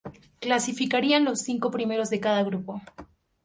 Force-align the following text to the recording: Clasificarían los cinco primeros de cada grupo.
Clasificarían 0.39 1.25
los 1.25 1.41
cinco 1.41 1.69
primeros 1.69 2.09
de 2.09 2.19
cada 2.19 2.41
grupo. 2.41 2.81